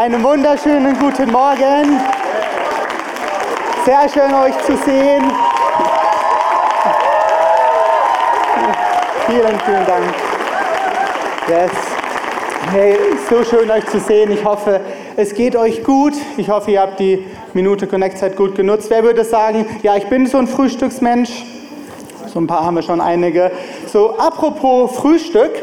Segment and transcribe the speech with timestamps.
[0.00, 2.00] Einen wunderschönen guten Morgen.
[3.84, 5.30] Sehr schön euch zu sehen.
[9.26, 10.04] Vielen, vielen Dank.
[11.50, 11.70] Yes.
[12.72, 12.96] Hey,
[13.28, 14.32] so schön euch zu sehen.
[14.32, 14.80] Ich hoffe,
[15.16, 16.14] es geht euch gut.
[16.38, 18.88] Ich hoffe, ihr habt die Minute Connect-Zeit gut genutzt.
[18.88, 21.44] Wer würde sagen, ja, ich bin so ein Frühstücksmensch?
[22.26, 23.50] So ein paar haben wir schon einige.
[23.86, 25.59] So, apropos Frühstück.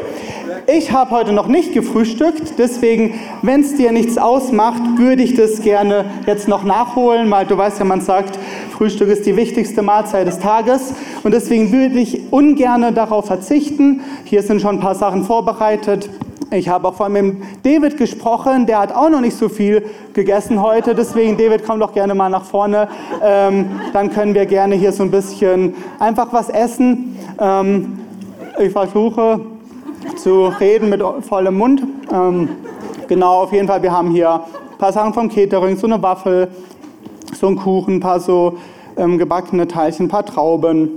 [0.66, 5.62] Ich habe heute noch nicht gefrühstückt, deswegen, wenn es dir nichts ausmacht, würde ich das
[5.62, 8.38] gerne jetzt noch nachholen, weil du weißt ja, man sagt,
[8.70, 14.02] Frühstück ist die wichtigste Mahlzeit des Tages und deswegen würde ich ungern darauf verzichten.
[14.24, 16.08] Hier sind schon ein paar Sachen vorbereitet.
[16.50, 19.84] Ich habe auch vor allem mit David gesprochen, der hat auch noch nicht so viel
[20.14, 22.88] gegessen heute, deswegen David, komm doch gerne mal nach vorne.
[23.22, 27.18] Ähm, dann können wir gerne hier so ein bisschen einfach was essen.
[27.38, 27.98] Ähm,
[28.58, 29.40] ich versuche
[30.18, 31.82] zu reden mit vollem Mund.
[32.12, 32.48] Ähm,
[33.06, 36.48] genau, auf jeden Fall, wir haben hier ein paar Sachen vom Catering, so eine Waffel,
[37.34, 38.58] so einen Kuchen, ein paar so
[38.96, 40.90] ähm, gebackene Teilchen, ein paar Trauben.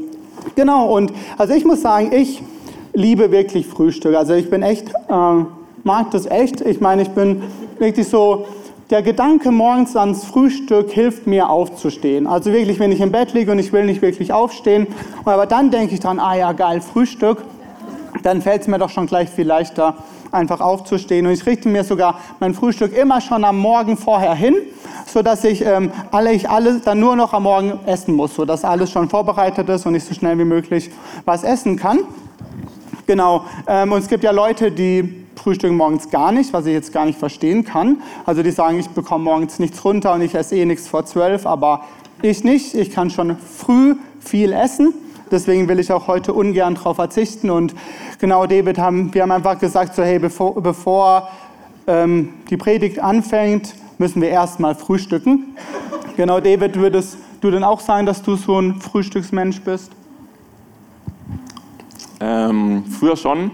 [0.56, 2.42] Genau, und also ich muss sagen, ich
[2.94, 4.16] liebe wirklich Frühstück.
[4.16, 5.46] Also ich bin echt, äh,
[5.84, 6.62] mag das echt.
[6.62, 7.44] Ich meine, ich bin
[7.78, 8.46] wirklich so,
[8.90, 12.28] der Gedanke morgens ans Frühstück hilft mir aufzustehen.
[12.28, 14.88] Also wirklich, wenn ich im Bett liege und ich will nicht wirklich aufstehen,
[15.24, 17.38] aber dann denke ich dran, ah ja, geil, Frühstück
[18.24, 19.96] dann fällt es mir doch schon gleich viel leichter,
[20.32, 21.26] einfach aufzustehen.
[21.26, 24.56] Und ich richte mir sogar mein Frühstück immer schon am Morgen vorher hin,
[25.06, 28.92] sodass ich, ähm, alle, ich alles dann nur noch am Morgen essen muss, sodass alles
[28.92, 30.92] schon vorbereitet ist und ich so schnell wie möglich
[31.26, 32.00] was essen kann.
[33.08, 36.94] Genau, ähm, und es gibt ja Leute, die frühstücken morgens gar nicht, was ich jetzt
[36.94, 38.02] gar nicht verstehen kann.
[38.26, 41.46] Also die sagen, ich bekomme morgens nichts runter und ich esse eh nichts vor zwölf,
[41.46, 41.82] aber
[42.22, 42.76] ich nicht.
[42.76, 44.94] Ich kann schon früh viel essen.
[45.32, 47.50] Deswegen will ich auch heute ungern darauf verzichten.
[47.50, 47.74] Und
[48.20, 51.30] genau, David, haben, wir haben einfach gesagt, so, hey, bevor, bevor
[51.88, 55.56] ähm, die Predigt anfängt, müssen wir erstmal frühstücken.
[56.18, 59.92] Genau, David, würdest du denn auch sagen, dass du so ein Frühstücksmensch bist?
[62.20, 63.52] Ähm, früher schon.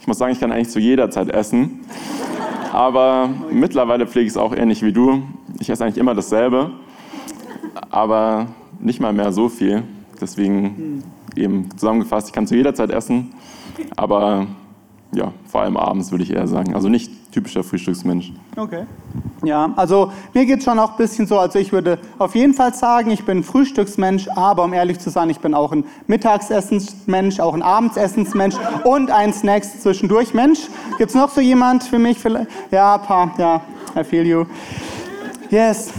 [0.00, 1.80] Ich muss sagen, ich kann eigentlich zu jeder Zeit essen.
[2.72, 5.22] Aber mittlerweile pflege ich es auch ähnlich wie du.
[5.58, 6.70] Ich esse eigentlich immer dasselbe,
[7.90, 8.46] aber
[8.78, 9.82] nicht mal mehr so viel.
[10.20, 11.02] Deswegen
[11.36, 13.32] eben zusammengefasst, ich kann zu jeder Zeit essen,
[13.96, 14.46] aber
[15.12, 16.74] ja, vor allem abends würde ich eher sagen.
[16.74, 18.32] Also nicht typischer Frühstücksmensch.
[18.56, 18.86] Okay.
[19.44, 22.54] Ja, also mir geht es schon auch ein bisschen so, also ich würde auf jeden
[22.54, 27.40] Fall sagen, ich bin Frühstücksmensch, aber um ehrlich zu sein, ich bin auch ein Mittagsessensmensch,
[27.40, 30.68] auch ein Abendsessensmensch und ein Snacks zwischendurch Mensch.
[30.98, 32.18] Gibt es noch so jemand für mich?
[32.70, 33.62] Ja, paar, ja,
[33.96, 34.44] I feel you.
[35.50, 35.92] Yes.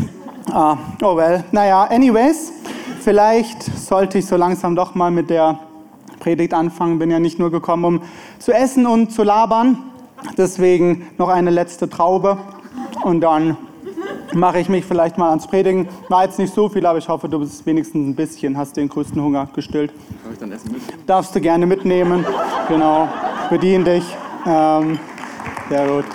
[0.52, 1.44] Ah, oh well.
[1.52, 2.52] Naja, anyways.
[3.02, 5.58] Vielleicht sollte ich so langsam doch mal mit der
[6.20, 7.00] Predigt anfangen.
[7.00, 8.02] Bin ja nicht nur gekommen, um
[8.38, 9.78] zu essen und zu labern.
[10.38, 12.38] Deswegen noch eine letzte Traube
[13.04, 13.58] und dann
[14.34, 15.88] mache ich mich vielleicht mal ans Predigen.
[16.10, 18.88] War jetzt nicht so viel, aber ich hoffe, du bist wenigstens ein bisschen, hast den
[18.88, 19.92] größten Hunger gestillt.
[20.24, 21.04] Darf ich dann Essen mitnehmen?
[21.08, 22.24] Darfst du gerne mitnehmen.
[22.68, 23.10] Genau,
[23.50, 24.04] bedien dich.
[24.46, 25.00] Ähm,
[25.70, 26.06] sehr gut.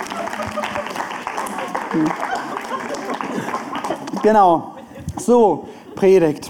[4.23, 4.75] Genau.
[5.17, 6.49] So, Predigt.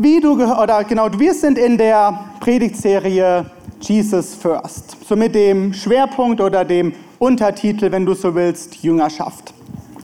[0.00, 3.44] Wie du oder genau, wir sind in der Predigtserie
[3.80, 4.96] Jesus First.
[5.04, 9.52] So mit dem Schwerpunkt oder dem Untertitel, wenn du so willst, Jüngerschaft.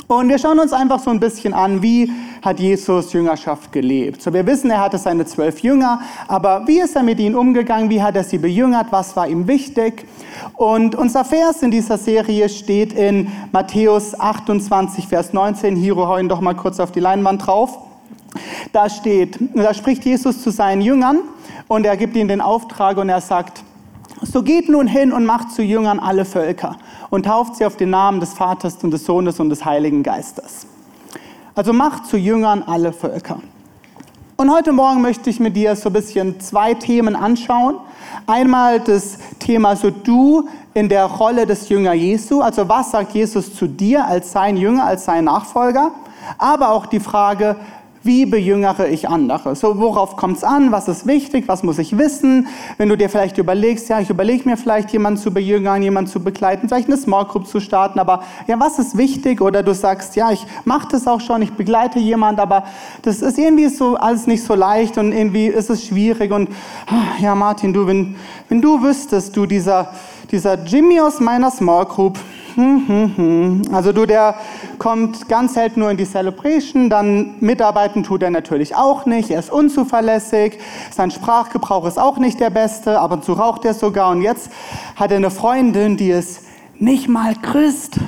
[0.08, 2.10] Und wir schauen uns einfach so ein bisschen an, wie
[2.42, 4.20] hat Jesus Jüngerschaft gelebt.
[4.20, 7.88] So, wir wissen, er hatte seine zwölf Jünger, aber wie ist er mit ihnen umgegangen?
[7.88, 8.88] Wie hat er sie bejüngert?
[8.90, 10.08] Was war ihm wichtig?
[10.54, 15.76] Und unser Vers in dieser Serie steht in Matthäus 28, Vers 19.
[15.76, 17.78] Hiro, hau ihn doch mal kurz auf die Leinwand drauf.
[18.72, 21.18] Da steht, da spricht Jesus zu seinen Jüngern
[21.68, 23.62] und er gibt ihnen den Auftrag und er sagt,
[24.22, 26.76] so geht nun hin und macht zu Jüngern alle Völker
[27.10, 30.66] und tauft sie auf den Namen des Vaters und des Sohnes und des Heiligen Geistes.
[31.54, 33.40] Also macht zu Jüngern alle Völker.
[34.36, 37.76] Und heute Morgen möchte ich mit dir so ein bisschen zwei Themen anschauen.
[38.26, 43.54] Einmal das Thema so du in der Rolle des Jünger Jesu, also was sagt Jesus
[43.54, 45.92] zu dir als sein Jünger, als sein Nachfolger,
[46.36, 47.56] aber auch die Frage,
[48.04, 49.56] wie bejüngere ich andere?
[49.56, 50.72] So, worauf kommt es an?
[50.72, 51.48] Was ist wichtig?
[51.48, 52.48] Was muss ich wissen?
[52.76, 56.20] Wenn du dir vielleicht überlegst, ja, ich überlege mir vielleicht jemanden zu bejüngern, jemanden zu
[56.20, 59.40] begleiten, vielleicht eine Small Group zu starten, aber ja, was ist wichtig?
[59.40, 62.64] Oder du sagst, ja, ich mache das auch schon, ich begleite jemanden, aber
[63.02, 66.50] das ist irgendwie so alles nicht so leicht und irgendwie ist es schwierig und
[66.86, 68.16] ah, ja, Martin, du, wenn,
[68.50, 69.92] wenn du wüsstest, du dieser,
[70.30, 72.18] dieser Jimmy aus meiner Small Group,
[72.56, 74.36] Also du, der
[74.78, 79.40] kommt ganz selten nur in die Celebration, dann mitarbeiten tut er natürlich auch nicht, er
[79.40, 80.58] ist unzuverlässig,
[80.92, 84.50] sein Sprachgebrauch ist auch nicht der beste, ab und zu raucht er sogar und jetzt
[84.96, 86.42] hat er eine Freundin, die ist
[86.78, 87.98] nicht mal Christ.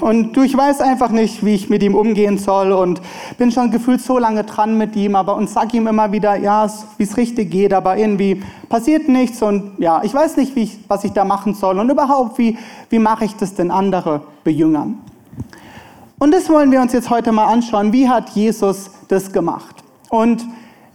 [0.00, 3.00] Und du, ich weiß einfach nicht, wie ich mit ihm umgehen soll und
[3.38, 6.68] bin schon gefühlt so lange dran mit ihm, aber und sag ihm immer wieder, ja,
[6.98, 10.78] wie es richtig geht, aber irgendwie passiert nichts und ja, ich weiß nicht, wie ich,
[10.88, 12.58] was ich da machen soll und überhaupt, wie,
[12.90, 14.98] wie mache ich das denn andere bejüngern?
[16.18, 17.92] Und das wollen wir uns jetzt heute mal anschauen.
[17.92, 19.82] Wie hat Jesus das gemacht?
[20.08, 20.44] Und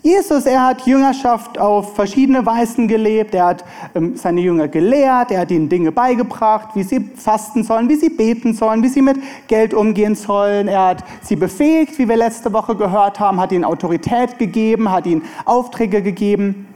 [0.03, 3.33] Jesus, er hat Jüngerschaft auf verschiedene Weisen gelebt.
[3.33, 3.65] Er hat
[3.95, 8.09] ähm, seine Jünger gelehrt, er hat ihnen Dinge beigebracht, wie sie fasten sollen, wie sie
[8.09, 9.17] beten sollen, wie sie mit
[9.47, 10.67] Geld umgehen sollen.
[10.67, 15.07] Er hat sie befähigt, wie wir letzte Woche gehört haben, hat ihnen Autorität gegeben, hat
[15.07, 16.67] ihnen Aufträge gegeben.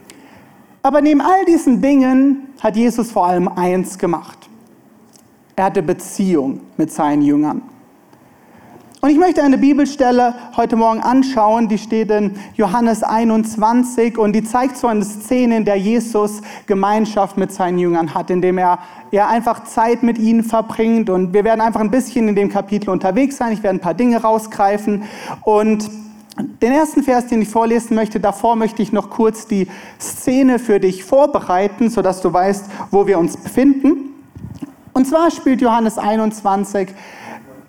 [0.82, 4.38] Aber neben all diesen Dingen hat Jesus vor allem eins gemacht.
[5.54, 7.62] Er hatte Beziehung mit seinen Jüngern.
[9.04, 14.44] Und ich möchte eine Bibelstelle heute Morgen anschauen, die steht in Johannes 21 und die
[14.44, 18.78] zeigt so eine Szene, in der Jesus Gemeinschaft mit seinen Jüngern hat, indem er,
[19.10, 21.10] er einfach Zeit mit ihnen verbringt.
[21.10, 23.52] Und wir werden einfach ein bisschen in dem Kapitel unterwegs sein.
[23.52, 25.02] Ich werde ein paar Dinge rausgreifen.
[25.42, 25.90] Und
[26.62, 29.66] den ersten Vers, den ich vorlesen möchte, davor möchte ich noch kurz die
[30.00, 34.12] Szene für dich vorbereiten, sodass du weißt, wo wir uns befinden.
[34.92, 36.90] Und zwar spielt Johannes 21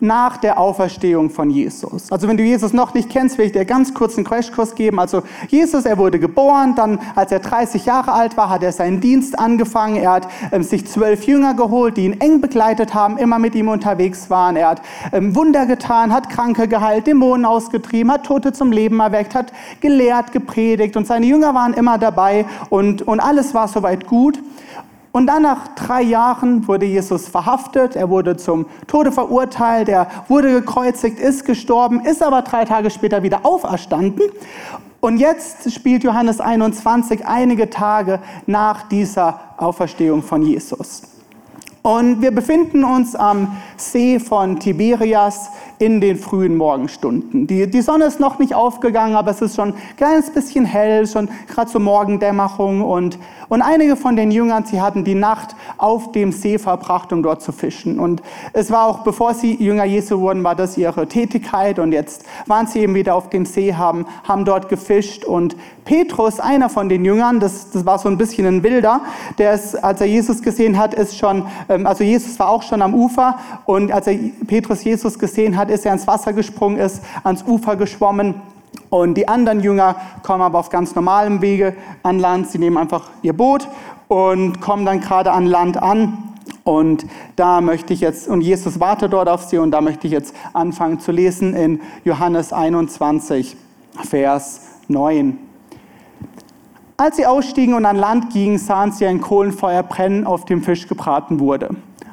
[0.04, 2.12] nach der Auferstehung von Jesus.
[2.12, 5.00] Also wenn du Jesus noch nicht kennst, will ich dir ganz kurz einen Crashkurs geben.
[5.00, 9.00] Also Jesus, er wurde geboren, dann als er 30 Jahre alt war, hat er seinen
[9.00, 9.96] Dienst angefangen.
[9.96, 13.70] Er hat ähm, sich zwölf Jünger geholt, die ihn eng begleitet haben, immer mit ihm
[13.70, 14.58] unterwegs waren.
[14.58, 14.82] Er hat
[15.14, 20.34] ähm, Wunder getan, hat Kranke geheilt, Dämonen ausgetrieben, hat Tote zum Leben erweckt, hat gelehrt,
[20.34, 24.38] gepredigt und seine Jünger waren immer dabei und, und alles war soweit gut.
[25.14, 30.52] Und dann nach drei Jahren wurde Jesus verhaftet, er wurde zum Tode verurteilt, er wurde
[30.52, 34.24] gekreuzigt, ist gestorben, ist aber drei Tage später wieder auferstanden.
[35.02, 41.04] Und jetzt spielt Johannes 21 einige Tage nach dieser Auferstehung von Jesus.
[41.84, 47.48] Und wir befinden uns am See von Tiberias in den frühen Morgenstunden.
[47.48, 51.08] Die, die Sonne ist noch nicht aufgegangen, aber es ist schon ein kleines bisschen hell,
[51.08, 52.82] schon gerade zur Morgendämmerung.
[52.82, 53.18] Und,
[53.50, 57.42] und einige von den Jüngern, sie hatten die Nacht auf dem See verbracht, um dort
[57.42, 58.00] zu fischen.
[58.00, 58.22] Und
[58.54, 61.80] es war auch, bevor sie Jünger Jesu wurden, war das ihre Tätigkeit.
[61.80, 65.26] Und jetzt waren sie eben wieder auf dem See, haben, haben dort gefischt.
[65.26, 65.56] Und
[65.86, 69.02] Petrus, einer von den Jüngern, das, das war so ein bisschen ein Wilder,
[69.38, 72.82] der ist, als er Jesus gesehen hat, ist schon, ähm, also Jesus war auch schon
[72.82, 73.38] am Ufer.
[73.66, 74.18] Und als er
[74.48, 78.36] Petrus Jesus gesehen hat, ist er ins Wasser gesprungen, ist ans Ufer geschwommen.
[78.90, 82.50] Und die anderen Jünger kommen aber auf ganz normalem Wege an Land.
[82.50, 83.68] Sie nehmen einfach ihr Boot
[84.08, 86.30] und kommen dann gerade an Land an.
[86.64, 87.06] Und
[87.36, 90.36] da möchte ich jetzt, und Jesus wartet dort auf sie, und da möchte ich jetzt
[90.54, 93.58] anfangen zu lesen in Johannes 21,
[94.04, 95.38] Vers 9.
[96.96, 100.88] Als sie ausstiegen und an Land gingen, sahen sie ein Kohlenfeuer brennen, auf dem Fisch
[100.88, 101.72] gebraten wurde.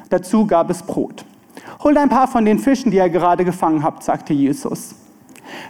[0.09, 1.23] Dazu gab es Brot.
[1.83, 4.95] Holt ein paar von den Fischen, die ihr gerade gefangen habt, sagte Jesus.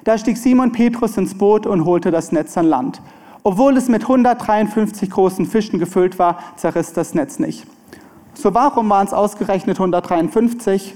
[0.04, 3.02] Da stieg Simon Petrus ins Boot und holte das Netz an Land.
[3.44, 7.66] Obwohl es mit 153 großen Fischen gefüllt war, zerriss das Netz nicht.
[8.34, 10.96] So warum waren es ausgerechnet 153?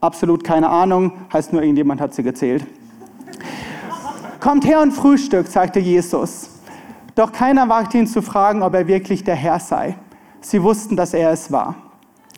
[0.00, 2.66] Absolut keine Ahnung, heißt nur irgendjemand hat sie gezählt.
[4.40, 6.50] Kommt her und frühstückt, sagte Jesus.
[7.14, 9.96] Doch keiner wagte ihn zu fragen, ob er wirklich der Herr sei.
[10.40, 11.76] Sie wussten, dass er es war.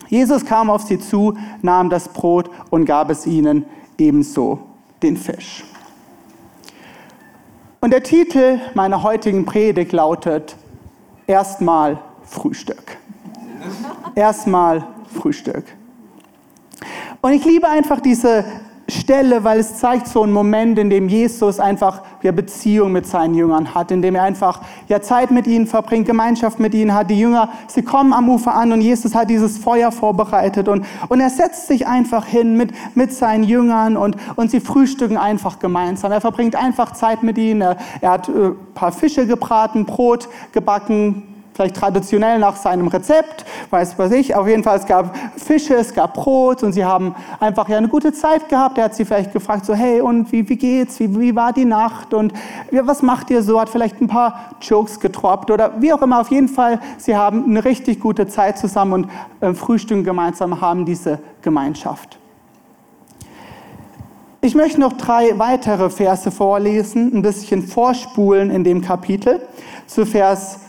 [0.07, 3.65] Jesus kam auf sie zu, nahm das Brot und gab es ihnen
[3.97, 4.59] ebenso
[5.01, 5.63] den Fisch.
[7.81, 10.55] Und der Titel meiner heutigen Predigt lautet
[11.27, 12.97] Erstmal Frühstück.
[14.15, 15.65] Erstmal Frühstück.
[17.21, 18.45] Und ich liebe einfach diese
[18.87, 23.33] Stelle, weil es zeigt so einen Moment, in dem Jesus einfach ja, Beziehung mit seinen
[23.33, 27.09] Jüngern hat, in dem er einfach ja, Zeit mit ihnen verbringt, Gemeinschaft mit ihnen hat.
[27.09, 31.19] Die Jünger, sie kommen am Ufer an und Jesus hat dieses Feuer vorbereitet und, und
[31.19, 36.11] er setzt sich einfach hin mit, mit seinen Jüngern und, und sie frühstücken einfach gemeinsam.
[36.11, 37.61] Er verbringt einfach Zeit mit ihnen.
[37.61, 41.23] Er, er hat ein äh, paar Fische gebraten, Brot gebacken,
[41.55, 44.35] vielleicht traditionell nach seinem Rezept, weiß was ich.
[44.35, 47.87] Auf jeden Fall, es gab Fische, es gab Brot und sie haben einfach ja eine
[47.87, 48.77] gute Zeit gehabt.
[48.77, 51.63] Er hat sie vielleicht gefragt, so hey, und wie, wie geht's, wie, wie war die
[51.63, 52.33] Nacht und
[52.71, 53.59] ja, was macht ihr so?
[53.59, 56.19] Hat vielleicht ein paar Jokes getroppt oder wie auch immer.
[56.19, 59.09] Auf jeden Fall, sie haben eine richtig gute Zeit zusammen und
[59.39, 62.19] äh, frühstücken gemeinsam, haben diese Gemeinschaft.
[64.41, 69.41] Ich möchte noch drei weitere Verse vorlesen, ein bisschen vorspulen in dem Kapitel
[69.87, 70.59] zu Vers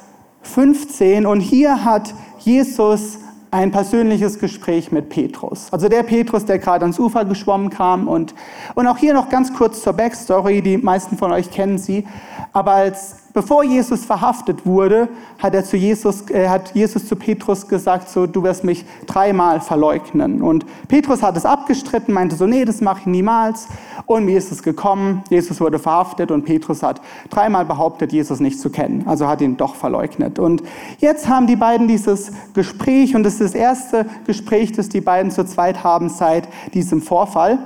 [0.46, 3.18] 15 und hier hat Jesus
[3.50, 5.72] ein persönliches Gespräch mit Petrus.
[5.72, 8.34] Also der Petrus, der gerade ans Ufer geschwommen kam und,
[8.74, 12.06] und auch hier noch ganz kurz zur Backstory, die meisten von euch kennen sie.
[12.52, 17.68] Aber als Bevor Jesus verhaftet wurde, hat, er zu Jesus, äh, hat Jesus zu Petrus
[17.68, 20.40] gesagt, so, du wirst mich dreimal verleugnen.
[20.40, 23.68] Und Petrus hat es abgestritten, meinte so, nee, das mache ich niemals.
[24.06, 25.22] Und wie ist es gekommen?
[25.28, 29.04] Jesus wurde verhaftet und Petrus hat dreimal behauptet, Jesus nicht zu kennen.
[29.06, 30.38] Also hat ihn doch verleugnet.
[30.38, 30.62] Und
[31.00, 35.30] jetzt haben die beiden dieses Gespräch und es ist das erste Gespräch, das die beiden
[35.30, 37.58] zu zweit haben seit diesem Vorfall.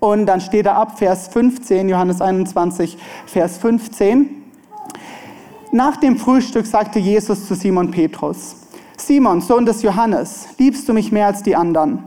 [0.00, 4.41] Und dann steht da ab Vers 15, Johannes 21, Vers 15.
[5.74, 8.56] Nach dem Frühstück sagte Jesus zu Simon Petrus,
[8.98, 12.04] Simon, Sohn des Johannes, liebst du mich mehr als die anderen?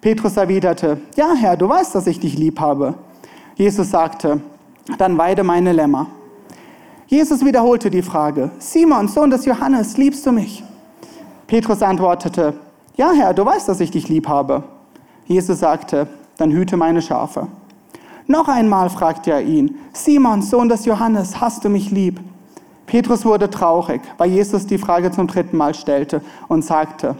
[0.00, 2.94] Petrus erwiderte, ja Herr, du weißt, dass ich dich lieb habe.
[3.54, 4.40] Jesus sagte,
[4.96, 6.06] dann weide meine Lämmer.
[7.06, 10.64] Jesus wiederholte die Frage, Simon, Sohn des Johannes, liebst du mich?
[11.48, 12.54] Petrus antwortete,
[12.96, 14.64] ja Herr, du weißt, dass ich dich lieb habe.
[15.26, 17.48] Jesus sagte, dann hüte meine Schafe.
[18.26, 22.20] Noch einmal fragte er ihn, Simon, Sohn des Johannes, hast du mich lieb?
[22.86, 27.16] Petrus wurde traurig, weil Jesus die Frage zum dritten Mal stellte und sagte,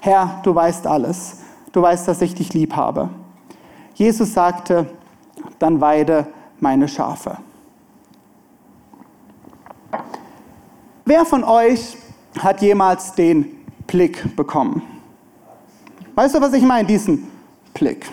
[0.00, 1.40] Herr, du weißt alles,
[1.72, 3.08] du weißt, dass ich dich lieb habe.
[3.94, 4.86] Jesus sagte,
[5.58, 6.26] dann weide
[6.60, 7.38] meine Schafe.
[11.04, 11.96] Wer von euch
[12.38, 13.46] hat jemals den
[13.86, 14.82] Blick bekommen?
[16.14, 16.86] Weißt du, was ich meine?
[16.86, 17.28] Diesen
[17.74, 18.06] Blick.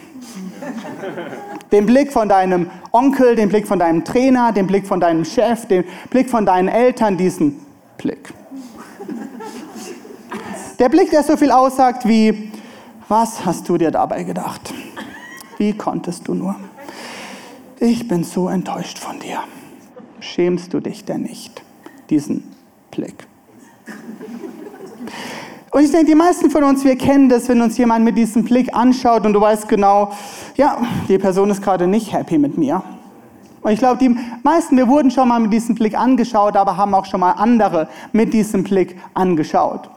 [1.71, 5.65] Den Blick von deinem Onkel, den Blick von deinem Trainer, den Blick von deinem Chef,
[5.67, 7.59] den Blick von deinen Eltern, diesen
[7.97, 8.33] Blick.
[10.79, 12.51] Der Blick, der so viel aussagt wie,
[13.07, 14.73] was hast du dir dabei gedacht?
[15.57, 16.55] Wie konntest du nur?
[17.79, 19.39] Ich bin so enttäuscht von dir.
[20.19, 21.63] Schämst du dich denn nicht?
[22.09, 22.43] Diesen
[22.91, 23.27] Blick.
[25.71, 28.43] Und ich denke, die meisten von uns, wir kennen das, wenn uns jemand mit diesem
[28.43, 30.11] Blick anschaut und du weißt genau,
[30.55, 32.81] ja, die Person ist gerade nicht happy mit mir.
[33.61, 36.93] Und ich glaube, die meisten, wir wurden schon mal mit diesem Blick angeschaut, aber haben
[36.93, 39.89] auch schon mal andere mit diesem Blick angeschaut.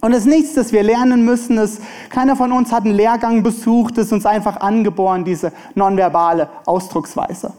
[0.00, 1.58] Und es ist nichts, das wir lernen müssen.
[1.58, 6.48] Es, keiner von uns hat einen Lehrgang besucht, es ist uns einfach angeboren, diese nonverbale
[6.64, 7.52] Ausdrucksweise.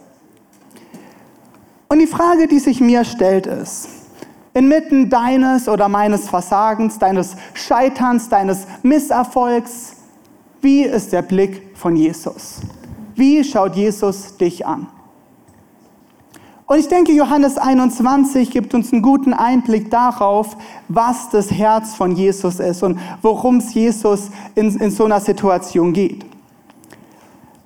[1.87, 3.89] Und die Frage, die sich mir stellt, ist,
[4.53, 9.97] inmitten deines oder meines Versagens, deines Scheiterns, deines Misserfolgs,
[10.61, 12.61] wie ist der Blick von Jesus?
[13.15, 14.87] Wie schaut Jesus dich an?
[16.71, 20.55] Und ich denke, Johannes 21 gibt uns einen guten Einblick darauf,
[20.87, 25.91] was das Herz von Jesus ist und worum es Jesus in, in so einer Situation
[25.91, 26.30] geht.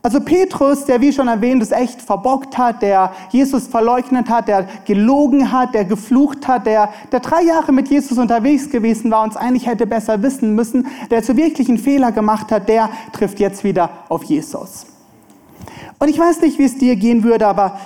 [0.05, 4.67] Also Petrus, der wie schon erwähnt es echt verbockt hat, der Jesus verleugnet hat, der
[4.85, 9.31] gelogen hat, der geflucht hat, der, der drei Jahre mit Jesus unterwegs gewesen war und
[9.31, 13.63] es eigentlich hätte besser wissen müssen, der zu wirklichen Fehler gemacht hat, der trifft jetzt
[13.63, 14.85] wieder auf Jesus.
[15.97, 17.79] Und ich weiß nicht, wie es dir gehen würde, aber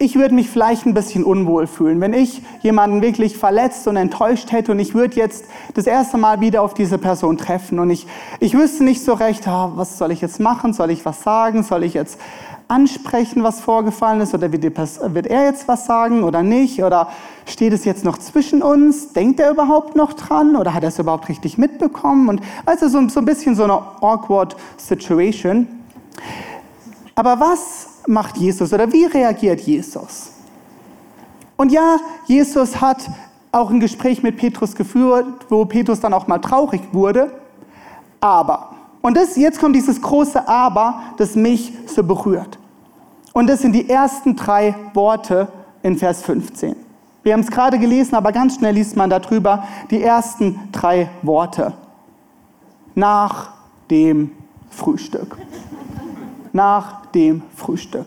[0.00, 4.50] ich würde mich vielleicht ein bisschen unwohl fühlen, wenn ich jemanden wirklich verletzt und enttäuscht
[4.50, 7.78] hätte und ich würde jetzt das erste Mal wieder auf diese Person treffen.
[7.78, 8.06] Und ich,
[8.40, 11.62] ich wüsste nicht so recht, ah, was soll ich jetzt machen, soll ich was sagen,
[11.62, 12.18] soll ich jetzt
[12.66, 14.32] ansprechen, was vorgefallen ist?
[14.32, 16.82] Oder wird, die, wird er jetzt was sagen oder nicht?
[16.82, 17.08] Oder
[17.44, 20.56] steht es jetzt noch zwischen uns, denkt er überhaupt noch dran?
[20.56, 22.30] Oder hat er es überhaupt richtig mitbekommen?
[22.30, 25.68] Und also so, so ein bisschen so eine awkward Situation.
[27.14, 30.32] Aber was macht Jesus oder wie reagiert Jesus?
[31.56, 33.10] Und ja, Jesus hat
[33.52, 37.32] auch ein Gespräch mit Petrus geführt, wo Petrus dann auch mal traurig wurde.
[38.20, 38.70] Aber,
[39.02, 42.58] und das, jetzt kommt dieses große Aber, das mich so berührt.
[43.32, 45.48] Und das sind die ersten drei Worte
[45.82, 46.76] in Vers 15.
[47.22, 51.74] Wir haben es gerade gelesen, aber ganz schnell liest man darüber die ersten drei Worte.
[52.94, 53.50] Nach
[53.90, 54.32] dem
[54.70, 55.36] Frühstück
[56.52, 58.06] nach dem Frühstück.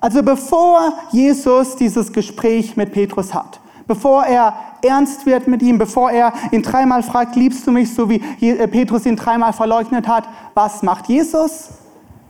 [0.00, 6.10] Also bevor Jesus dieses Gespräch mit Petrus hat, bevor er ernst wird mit ihm, bevor
[6.10, 10.28] er ihn dreimal fragt, liebst du mich, so wie äh, Petrus ihn dreimal verleugnet hat,
[10.54, 11.68] was macht Jesus?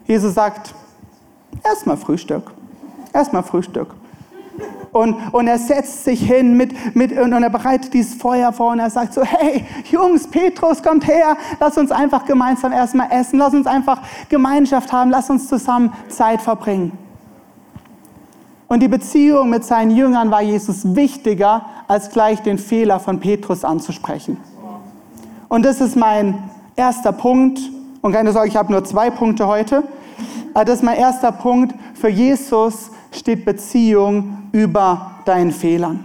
[0.06, 0.75] Jesus sagt,
[1.62, 2.50] erstmal Frühstück,
[3.12, 3.94] erstmal Frühstück.
[4.92, 8.80] Und, und er setzt sich hin mit, mit, und er bereitet dieses Feuer vor und
[8.80, 13.54] er sagt so, hey Jungs, Petrus, kommt her, lass uns einfach gemeinsam erstmal essen, lass
[13.54, 16.92] uns einfach Gemeinschaft haben, lass uns zusammen Zeit verbringen.
[18.66, 23.64] Und die Beziehung mit seinen Jüngern war Jesus wichtiger, als gleich den Fehler von Petrus
[23.64, 24.38] anzusprechen.
[25.49, 27.61] Und das ist mein erster Punkt.
[28.00, 29.82] Und keine Sorge, ich habe nur zwei Punkte heute.
[30.54, 31.75] Das ist mein erster Punkt.
[31.94, 36.05] Für Jesus steht Beziehung über deinen Fehlern.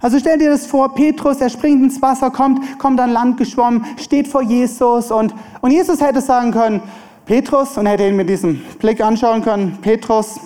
[0.00, 3.84] Also stell dir das vor, Petrus, er springt ins Wasser, kommt, kommt an Land geschwommen,
[3.98, 6.80] steht vor Jesus und, und Jesus hätte sagen können,
[7.26, 10.40] Petrus, und hätte ihn mit diesem Blick anschauen können, Petrus,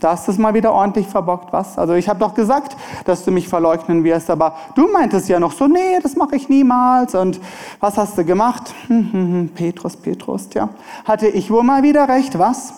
[0.00, 1.78] da hast du es mal wieder ordentlich verbockt, was?
[1.78, 5.52] Also ich habe doch gesagt, dass du mich verleugnen wirst, aber du meintest ja noch
[5.52, 7.14] so, nee, das mache ich niemals.
[7.14, 7.40] Und
[7.78, 8.74] was hast du gemacht?
[8.88, 10.70] Hm, hm, hm, Petrus, Petrus, ja.
[11.04, 12.74] Hatte ich wohl mal wieder recht, was?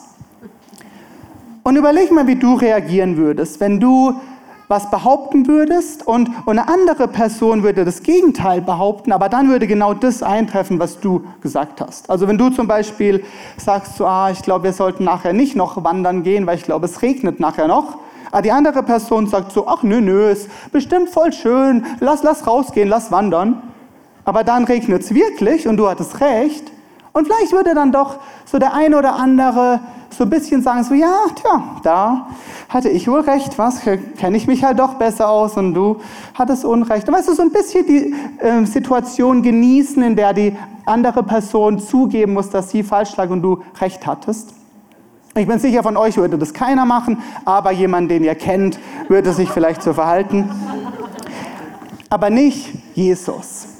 [1.64, 4.20] Und überleg mal, wie du reagieren würdest, wenn du
[4.68, 9.66] was behaupten würdest und, und eine andere Person würde das Gegenteil behaupten, aber dann würde
[9.66, 12.10] genau das eintreffen, was du gesagt hast.
[12.10, 13.24] Also wenn du zum Beispiel
[13.56, 16.84] sagst, so, ah, ich glaube, wir sollten nachher nicht noch wandern gehen, weil ich glaube,
[16.84, 17.96] es regnet nachher noch.
[18.30, 22.46] Aber die andere Person sagt so, ach nö, nö, ist bestimmt voll schön, lass, lass
[22.46, 23.62] rausgehen, lass wandern.
[24.26, 26.73] Aber dann regnet es wirklich und du hattest recht.
[27.14, 29.78] Und vielleicht würde dann doch so der eine oder andere
[30.10, 32.26] so ein bisschen sagen, so ja, tja, da
[32.68, 36.00] hatte ich wohl recht, was, kenne ich mich halt doch besser aus und du
[36.34, 37.08] hattest Unrecht.
[37.08, 40.56] Und weißt du, so ein bisschen die äh, Situation genießen, in der die
[40.86, 44.52] andere Person zugeben muss, dass sie falsch lag und du recht hattest.
[45.36, 49.32] Ich bin sicher, von euch würde das keiner machen, aber jemand, den ihr kennt, würde
[49.32, 50.50] sich vielleicht so verhalten.
[52.10, 53.73] Aber nicht Jesus.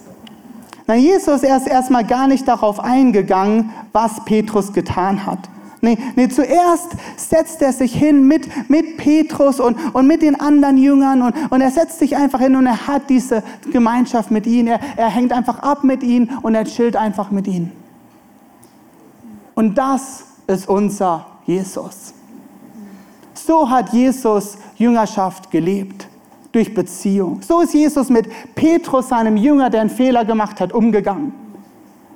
[0.87, 5.39] Na, Jesus ist erstmal gar nicht darauf eingegangen, was Petrus getan hat.
[5.81, 10.79] Nee, nee, zuerst setzt er sich hin mit, mit Petrus und, und mit den anderen
[10.79, 14.69] Jüngern und, und er setzt sich einfach hin und er hat diese Gemeinschaft mit ihnen.
[14.69, 17.71] Er, er hängt einfach ab mit ihnen und er chillt einfach mit ihnen.
[19.55, 22.15] Und das ist unser Jesus.
[23.35, 26.09] So hat Jesus Jüngerschaft gelebt
[26.55, 27.41] durch Beziehung.
[27.43, 31.33] So ist Jesus mit Petrus, seinem Jünger, der einen Fehler gemacht hat, umgegangen.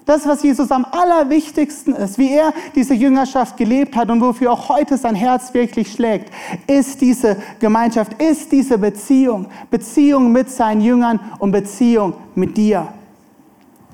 [0.08, 4.70] Das, was Jesus am allerwichtigsten ist, wie er diese Jüngerschaft gelebt hat und wofür auch
[4.70, 6.32] heute sein Herz wirklich schlägt,
[6.66, 9.48] ist diese Gemeinschaft, ist diese Beziehung.
[9.70, 12.88] Beziehung mit seinen Jüngern und Beziehung mit dir.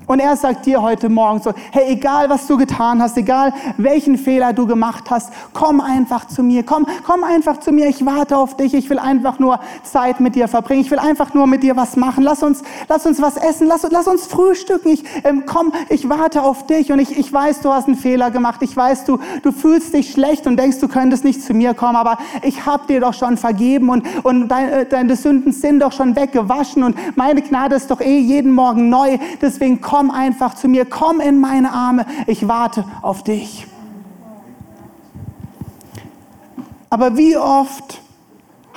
[0.07, 4.17] Und er sagt dir heute Morgen so, hey, egal was du getan hast, egal welchen
[4.17, 8.37] Fehler du gemacht hast, komm einfach zu mir, komm, komm einfach zu mir, ich warte
[8.37, 11.63] auf dich, ich will einfach nur Zeit mit dir verbringen, ich will einfach nur mit
[11.63, 15.43] dir was machen, lass uns, lass uns was essen, lass, lass uns frühstücken, ich, ähm,
[15.45, 18.75] komm, ich warte auf dich und ich, ich weiß, du hast einen Fehler gemacht, ich
[18.75, 22.19] weiß, du, du fühlst dich schlecht und denkst, du könntest nicht zu mir kommen, aber
[22.43, 26.15] ich habe dir doch schon vergeben und, und dein, äh, deine Sünden sind doch schon
[26.15, 30.67] weggewaschen und meine Gnade ist doch eh jeden Morgen neu, deswegen komm komm einfach zu
[30.67, 33.65] mir, komm in meine Arme, ich warte auf dich.
[36.89, 38.01] Aber wie oft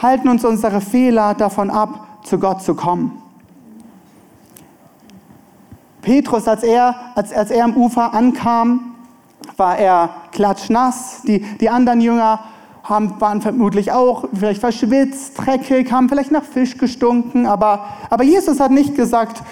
[0.01, 3.21] halten uns unsere Fehler davon ab, zu Gott zu kommen?
[6.03, 8.95] Petrus, als er, als, als er am Ufer ankam,
[9.57, 11.23] war er klatschnass.
[11.23, 12.45] Die, die anderen Jünger
[12.85, 17.47] haben, waren vermutlich auch vielleicht verschwitzt, dreckig, haben vielleicht nach Fisch gestunken.
[17.47, 19.43] Aber, aber Jesus hat nicht gesagt,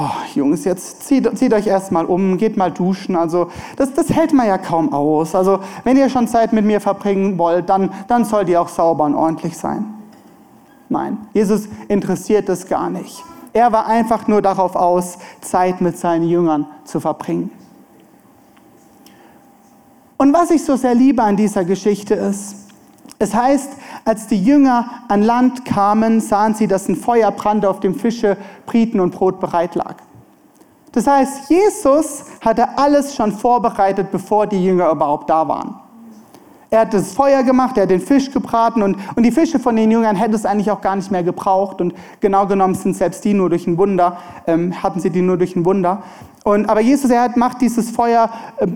[0.00, 3.16] oh, Jungs, jetzt zieht, zieht euch erstmal um, geht mal duschen.
[3.16, 5.34] Also das, das hält man ja kaum aus.
[5.34, 9.04] Also wenn ihr schon Zeit mit mir verbringen wollt, dann, dann sollt ihr auch sauber
[9.04, 9.84] und ordentlich sein.
[10.88, 13.22] Nein, Jesus interessiert es gar nicht.
[13.52, 17.50] Er war einfach nur darauf aus, Zeit mit seinen Jüngern zu verbringen.
[20.16, 22.56] Und was ich so sehr liebe an dieser Geschichte ist,
[23.20, 23.72] es heißt,
[24.06, 28.38] als die Jünger an Land kamen, sahen sie, dass ein Feuer brannte, auf dem Fische,
[28.64, 29.96] Briten und Brot bereit lag.
[30.92, 35.78] Das heißt, Jesus hatte alles schon vorbereitet, bevor die Jünger überhaupt da waren.
[36.72, 39.74] Er hat das Feuer gemacht, er hat den Fisch gebraten und, und die Fische von
[39.74, 41.80] den Jüngern hätte es eigentlich auch gar nicht mehr gebraucht.
[41.80, 45.36] Und genau genommen sind selbst die nur durch ein Wunder, ähm, hatten sie die nur
[45.36, 46.04] durch ein Wunder.
[46.44, 48.66] Und, aber Jesus, er hat, macht dieses Feuer, äh,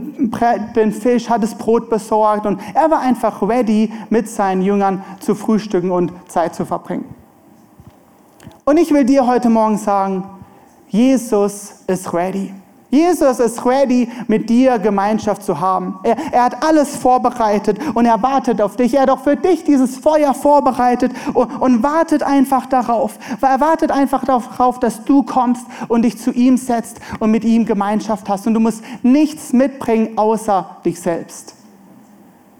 [0.74, 5.36] den Fisch, hat das Brot besorgt und er war einfach ready, mit seinen Jüngern zu
[5.36, 7.04] frühstücken und Zeit zu verbringen.
[8.64, 10.24] Und ich will dir heute Morgen sagen,
[10.88, 12.52] Jesus ist ready.
[12.94, 15.98] Jesus ist ready, mit dir Gemeinschaft zu haben.
[16.04, 18.94] Er, er, hat alles vorbereitet und er wartet auf dich.
[18.94, 23.18] Er hat auch für dich dieses Feuer vorbereitet und, und wartet einfach darauf.
[23.40, 27.66] Er wartet einfach darauf, dass du kommst und dich zu ihm setzt und mit ihm
[27.66, 28.46] Gemeinschaft hast.
[28.46, 31.56] Und du musst nichts mitbringen außer dich selbst.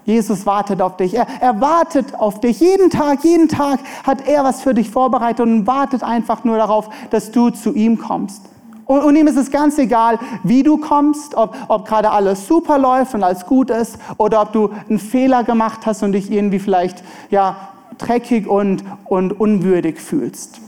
[0.05, 1.15] Jesus wartet auf dich.
[1.15, 2.59] Er, er wartet auf dich.
[2.59, 6.89] Jeden Tag, jeden Tag hat er was für dich vorbereitet und wartet einfach nur darauf,
[7.11, 8.43] dass du zu ihm kommst.
[8.87, 12.79] Und, und, ihm ist es ganz egal, wie du kommst, ob, ob gerade alles super
[12.79, 16.59] läuft und alles gut ist oder ob du einen Fehler gemacht hast und dich irgendwie
[16.59, 17.57] vielleicht ja,
[17.99, 20.61] dreckig und, und unwürdig fühlst.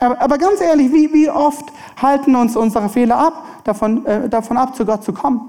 [0.00, 1.64] Aber, aber ganz ehrlich, wie, wie oft
[2.00, 5.48] halten uns unsere Fehler ab, davon, äh, davon ab, zu Gott zu kommen?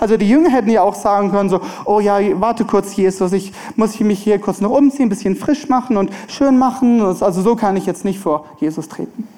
[0.00, 3.52] Also die Jünger hätten ja auch sagen können, so, oh ja, warte kurz, Jesus, ich
[3.76, 7.02] muss mich hier kurz noch umziehen, ein bisschen frisch machen und schön machen.
[7.02, 9.28] Also so kann ich jetzt nicht vor Jesus treten.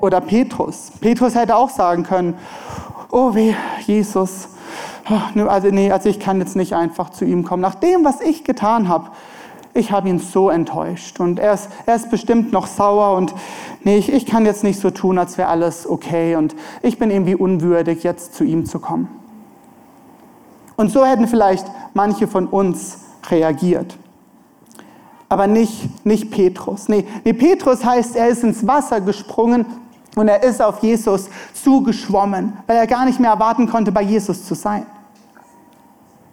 [0.00, 0.92] Oder Petrus.
[1.00, 2.34] Petrus hätte auch sagen können,
[3.10, 3.54] oh weh,
[3.86, 4.48] Jesus,
[5.34, 7.62] also nee, also ich kann jetzt nicht einfach zu ihm kommen.
[7.62, 9.10] Nach dem, was ich getan habe,
[9.74, 13.34] ich habe ihn so enttäuscht und er ist, er ist bestimmt noch sauer und
[13.84, 17.10] nee, ich, ich kann jetzt nicht so tun, als wäre alles okay und ich bin
[17.10, 19.08] irgendwie unwürdig, jetzt zu ihm zu kommen.
[20.76, 22.98] Und so hätten vielleicht manche von uns
[23.30, 23.96] reagiert.
[25.28, 26.88] Aber nicht, nicht Petrus.
[26.88, 29.66] Nee, nee, Petrus heißt, er ist ins Wasser gesprungen
[30.16, 34.44] und er ist auf Jesus zugeschwommen, weil er gar nicht mehr erwarten konnte, bei Jesus
[34.44, 34.86] zu sein.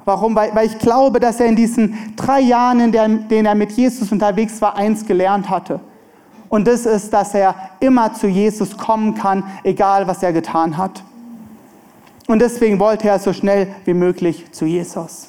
[0.05, 0.35] Warum?
[0.35, 4.11] Weil, weil ich glaube, dass er in diesen drei Jahren, in denen er mit Jesus
[4.11, 5.79] unterwegs war, eins gelernt hatte.
[6.49, 11.03] Und das ist, dass er immer zu Jesus kommen kann, egal was er getan hat.
[12.27, 15.27] Und deswegen wollte er so schnell wie möglich zu Jesus.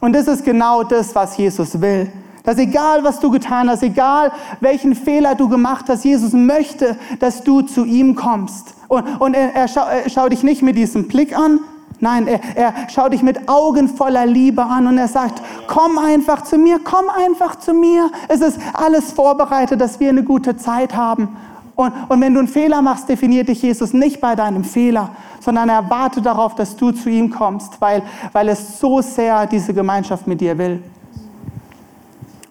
[0.00, 2.10] Und das ist genau das, was Jesus will.
[2.44, 7.44] Dass egal, was du getan hast, egal, welchen Fehler du gemacht hast, Jesus möchte, dass
[7.44, 8.74] du zu ihm kommst.
[8.88, 11.60] Und, und er, er, schau, er schaut dich nicht mit diesem Blick an,
[12.02, 16.42] Nein, er, er schaut dich mit Augen voller Liebe an und er sagt, komm einfach
[16.42, 18.10] zu mir, komm einfach zu mir.
[18.26, 21.28] Es ist alles vorbereitet, dass wir eine gute Zeit haben.
[21.76, 25.68] Und, und wenn du einen Fehler machst, definiert dich Jesus nicht bei deinem Fehler, sondern
[25.68, 28.02] er wartet darauf, dass du zu ihm kommst, weil,
[28.32, 30.82] weil es so sehr diese Gemeinschaft mit dir will.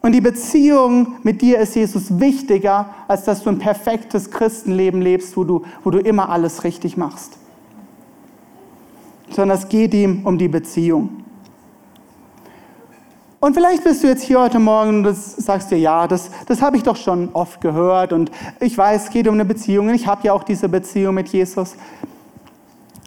[0.02, 5.38] Und die Beziehung mit dir ist Jesus wichtiger, als dass du ein perfektes Christenleben lebst,
[5.38, 7.38] wo du, wo du immer alles richtig machst
[9.34, 11.18] sondern es geht ihm um die Beziehung.
[13.40, 16.78] Und vielleicht bist du jetzt hier heute Morgen und sagst dir, ja, das, das habe
[16.78, 20.06] ich doch schon oft gehört und ich weiß, es geht um eine Beziehung und ich
[20.06, 21.76] habe ja auch diese Beziehung mit Jesus.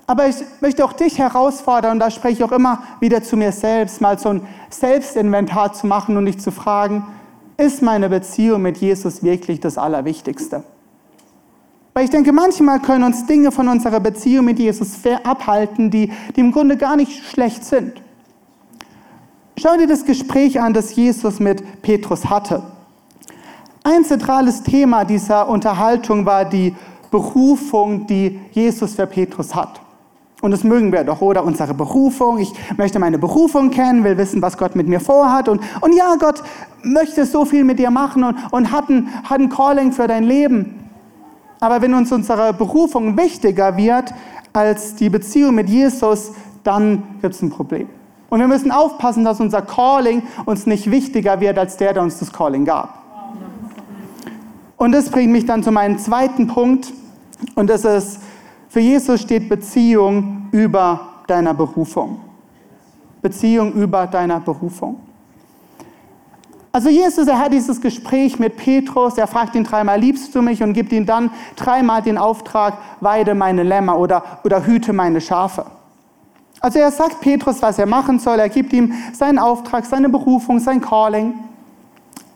[0.06, 3.52] Aber ich möchte auch dich herausfordern und da spreche ich auch immer wieder zu mir
[3.52, 7.06] selbst, mal so ein Selbstinventar zu machen und dich zu fragen,
[7.56, 10.64] ist meine Beziehung mit Jesus wirklich das Allerwichtigste?
[11.94, 16.40] Weil ich denke, manchmal können uns Dinge von unserer Beziehung mit Jesus abhalten, die, die
[16.40, 18.02] im Grunde gar nicht schlecht sind.
[19.56, 22.64] Schau dir das Gespräch an, das Jesus mit Petrus hatte.
[23.84, 26.74] Ein zentrales Thema dieser Unterhaltung war die
[27.12, 29.80] Berufung, die Jesus für Petrus hat.
[30.44, 31.42] Und das mögen wir doch, oder?
[31.42, 32.36] Unsere Berufung.
[32.36, 35.48] Ich möchte meine Berufung kennen, will wissen, was Gott mit mir vorhat.
[35.48, 36.42] Und, und ja, Gott
[36.82, 40.22] möchte so viel mit dir machen und, und hat, ein, hat ein Calling für dein
[40.22, 40.90] Leben.
[41.60, 44.12] Aber wenn uns unsere Berufung wichtiger wird
[44.52, 47.88] als die Beziehung mit Jesus, dann gibt es ein Problem.
[48.28, 52.18] Und wir müssen aufpassen, dass unser Calling uns nicht wichtiger wird als der, der uns
[52.18, 53.02] das Calling gab.
[54.76, 56.92] Und das bringt mich dann zu meinem zweiten Punkt.
[57.54, 58.20] Und das ist,
[58.74, 62.18] für Jesus steht Beziehung über deiner Berufung.
[63.22, 64.98] Beziehung über deiner Berufung.
[66.72, 70.60] Also Jesus, er hat dieses Gespräch mit Petrus, er fragt ihn dreimal, liebst du mich?
[70.60, 75.66] Und gibt ihm dann dreimal den Auftrag, weide meine Lämmer oder, oder hüte meine Schafe.
[76.58, 80.58] Also er sagt Petrus, was er machen soll, er gibt ihm seinen Auftrag, seine Berufung,
[80.58, 81.34] sein Calling.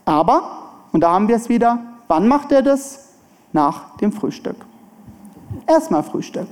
[0.05, 3.09] Aber, und da haben wir es wieder, wann macht er das?
[3.51, 4.68] Nach dem Frühstück.
[5.69, 6.47] Erstmal Frühstück.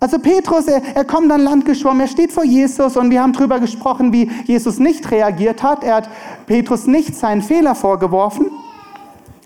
[0.00, 3.34] Also Petrus, er, er kommt an Land geschwommen, er steht vor Jesus und wir haben
[3.34, 5.84] darüber gesprochen, wie Jesus nicht reagiert hat.
[5.84, 6.08] Er hat
[6.46, 8.50] Petrus nicht seinen Fehler vorgeworfen.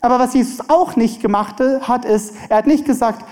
[0.01, 3.25] Aber was Jesus auch nicht gemacht hat, ist, er hat nicht gesagt,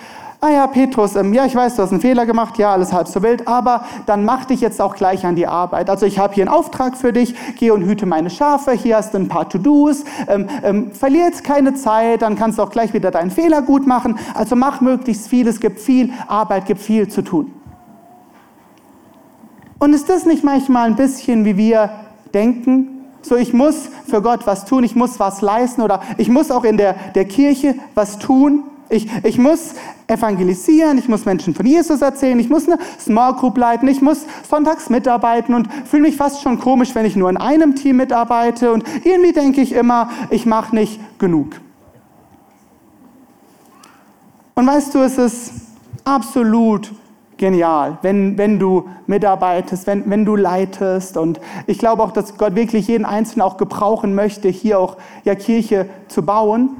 [0.42, 3.06] ah ja, Petrus, ähm, ja, ich weiß, du hast einen Fehler gemacht, ja, alles halb
[3.06, 5.88] so wild, aber dann mach dich jetzt auch gleich an die Arbeit.
[5.88, 9.14] Also ich habe hier einen Auftrag für dich, geh und hüte meine Schafe, hier hast
[9.14, 12.92] du ein paar To-Dos, ähm, ähm, verlier jetzt keine Zeit, dann kannst du auch gleich
[12.92, 14.18] wieder deinen Fehler gut machen.
[14.34, 17.52] Also mach möglichst viel, es gibt viel Arbeit, gibt viel zu tun.
[19.78, 21.90] Und ist das nicht manchmal ein bisschen, wie wir
[22.34, 23.04] denken?
[23.22, 26.64] So, ich muss für Gott was tun, ich muss was leisten oder ich muss auch
[26.64, 28.64] in der, der Kirche was tun.
[28.92, 29.74] Ich, ich muss
[30.06, 34.26] evangelisieren, ich muss Menschen von Jesus erzählen, ich muss eine Small Group leiten, ich muss
[34.46, 38.70] sonntags mitarbeiten und fühle mich fast schon komisch, wenn ich nur in einem Team mitarbeite
[38.70, 41.58] und irgendwie denke ich immer, ich mache nicht genug.
[44.54, 45.52] Und weißt du, es ist
[46.04, 46.92] absolut
[47.38, 51.16] genial, wenn, wenn du mitarbeitest, wenn, wenn du leitest.
[51.16, 55.34] Und ich glaube auch, dass Gott wirklich jeden Einzelnen auch gebrauchen möchte, hier auch ja,
[55.34, 56.76] Kirche zu bauen.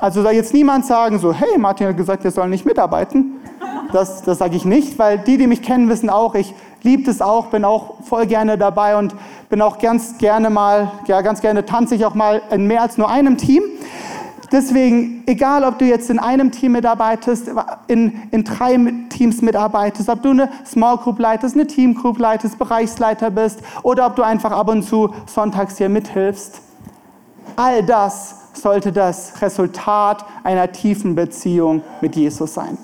[0.00, 3.40] Also soll jetzt niemand sagen, so, hey, Martin hat gesagt, wir sollen nicht mitarbeiten.
[3.92, 7.20] Das, das sage ich nicht, weil die, die mich kennen, wissen auch, ich liebe es
[7.20, 9.16] auch, bin auch voll gerne dabei und
[9.48, 12.96] bin auch ganz gerne mal, ja, ganz gerne tanze ich auch mal in mehr als
[12.96, 13.62] nur einem Team.
[14.52, 17.50] Deswegen, egal ob du jetzt in einem Team mitarbeitest,
[17.88, 22.56] in, in drei Teams mitarbeitest, ob du eine Small Group leitest, eine Team Group leitest,
[22.56, 26.62] Bereichsleiter bist oder ob du einfach ab und zu sonntags hier mithilfst,
[27.56, 32.78] all das sollte das Resultat einer tiefen Beziehung mit Jesus sein.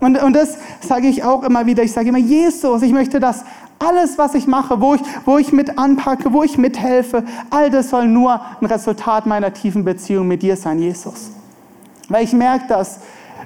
[0.00, 1.82] Und, und das sage ich auch immer wieder.
[1.82, 3.44] Ich sage immer, Jesus, ich möchte das
[3.78, 7.90] alles, was ich mache, wo ich, wo ich mit anpacke, wo ich mithelfe, all das
[7.90, 11.30] soll nur ein Resultat meiner tiefen Beziehung mit dir sein, Jesus.
[12.08, 13.00] Weil ich merke das,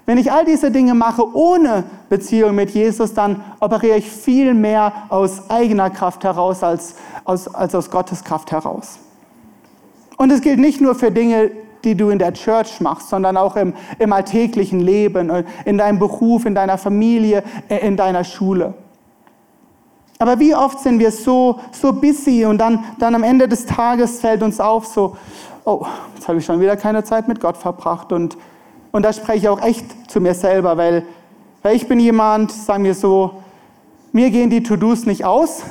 [0.07, 4.93] wenn ich all diese Dinge mache ohne Beziehung mit Jesus, dann operiere ich viel mehr
[5.11, 8.99] aus eigener Kraft heraus als aus, als aus Gottes Kraft heraus.
[10.19, 11.51] Und es gilt nicht nur für Dinge,
[11.85, 16.45] die du in der Church machst, sondern auch im, im alltäglichen Leben, in deinem Beruf,
[16.45, 18.75] in deiner Familie, in deiner Schule.
[20.19, 24.21] Aber wie oft sind wir so, so busy und dann, dann am Ende des Tages
[24.21, 25.17] fällt uns auf, so,
[25.65, 28.13] oh, jetzt habe ich schon wieder keine Zeit mit Gott verbracht.
[28.13, 28.37] Und,
[28.91, 31.05] und da spreche ich auch echt zu mir selber, weil,
[31.63, 33.43] weil ich bin jemand, sagen wir so,
[34.11, 35.63] mir gehen die To-Dos nicht aus.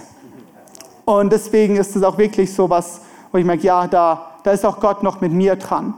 [1.03, 3.01] Und deswegen ist es auch wirklich so was,
[3.33, 5.93] wo ich merke, ja, da, da ist auch Gott noch mit mir dran.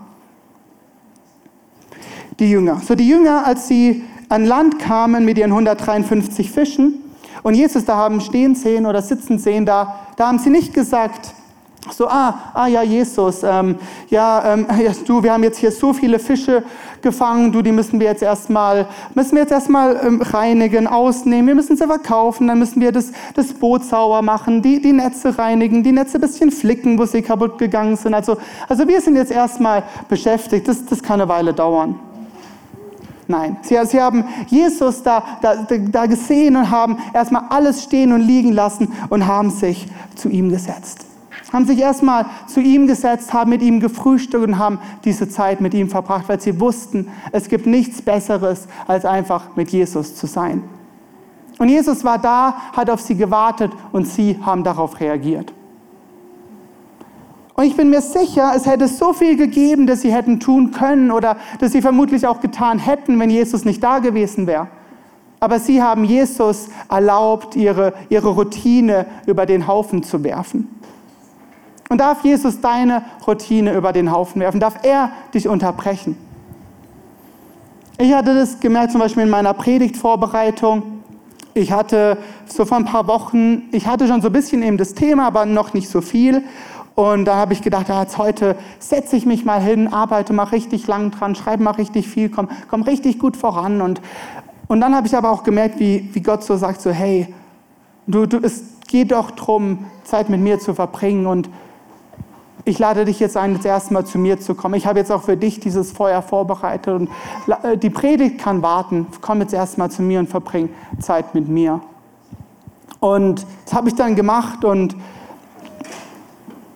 [2.40, 2.82] Die Jünger.
[2.84, 7.04] So die Jünger, als sie an Land kamen mit ihren 153 Fischen,
[7.44, 11.36] und Jesus da haben stehen sehen oder sitzen sehen, da, da haben sie nicht gesagt,
[11.92, 13.78] so, ah, ah ja, Jesus, ähm,
[14.10, 16.64] ja, ähm, ja, du, wir haben jetzt hier so viele Fische
[17.02, 21.56] gefangen, du, die müssen wir jetzt erstmal, müssen wir jetzt erstmal ähm, reinigen, ausnehmen, wir
[21.56, 25.82] müssen sie verkaufen, dann müssen wir das, das Boot sauber machen, die, die Netze reinigen,
[25.82, 28.14] die Netze ein bisschen flicken, wo sie kaputt gegangen sind.
[28.14, 28.38] Also,
[28.68, 31.98] also wir sind jetzt erstmal beschäftigt, das, das kann eine Weile dauern.
[33.28, 38.22] Nein, sie, sie haben Jesus da, da, da gesehen und haben erstmal alles stehen und
[38.22, 41.09] liegen lassen und haben sich zu ihm gesetzt.
[41.52, 45.74] Haben sich erstmal zu ihm gesetzt, haben mit ihm gefrühstückt und haben diese Zeit mit
[45.74, 50.64] ihm verbracht, weil sie wussten, es gibt nichts Besseres, als einfach mit Jesus zu sein.
[51.58, 55.54] Und Jesus war da, hat auf sie gewartet und sie haben darauf reagiert.
[57.56, 61.12] Und ich bin mir sicher, es hätte so viel gegeben, das sie hätten tun können
[61.12, 64.68] oder das sie vermutlich auch getan hätten, wenn Jesus nicht da gewesen wäre.
[65.42, 70.70] Aber sie haben Jesus erlaubt, ihre, ihre Routine über den Haufen zu werfen.
[71.92, 74.60] Und darf Jesus deine Routine über den Haufen werfen?
[74.60, 76.16] Darf er dich unterbrechen?
[77.98, 80.84] Ich hatte das gemerkt zum Beispiel in meiner Predigtvorbereitung.
[81.56, 84.94] Ich hatte so vor ein paar Wochen, ich hatte schon so ein bisschen eben das
[84.94, 86.44] Thema, aber noch nicht so viel.
[86.94, 90.86] Und da habe ich gedacht, jetzt heute setze ich mich mal hin, arbeite mal richtig
[90.86, 93.82] lang dran, schreibe mal richtig viel, komm, komm richtig gut voran.
[93.82, 94.00] Und,
[94.68, 97.34] und dann habe ich aber auch gemerkt, wie, wie Gott so sagt, so hey,
[98.06, 101.50] du, du, es geht doch darum, Zeit mit mir zu verbringen und
[102.70, 104.76] ich lade dich jetzt ein, jetzt erstmal zu mir zu kommen.
[104.76, 107.10] Ich habe jetzt auch für dich dieses Feuer vorbereitet und
[107.64, 109.08] äh, die Predigt kann warten.
[109.22, 111.82] Komm jetzt erstmal zu mir und verbring Zeit mit mir.
[113.00, 114.96] Und das habe ich dann gemacht und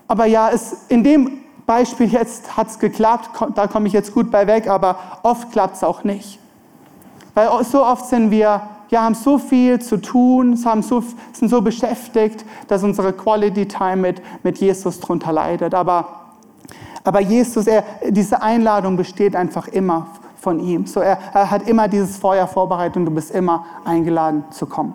[0.07, 4.29] aber ja, es, in dem Beispiel jetzt hat es geklappt, da komme ich jetzt gut
[4.31, 6.39] bei weg, aber oft klappt es auch nicht.
[7.33, 8.61] Weil so oft sind wir,
[8.93, 11.03] ja, haben so viel zu tun, so,
[11.33, 15.73] sind so beschäftigt, dass unsere Quality Time mit, mit Jesus darunter leidet.
[15.73, 16.07] Aber,
[17.03, 20.85] aber Jesus, er, diese Einladung besteht einfach immer von ihm.
[20.85, 24.93] So, er, er hat immer dieses Feuer vorbereitet und du bist immer eingeladen zu kommen.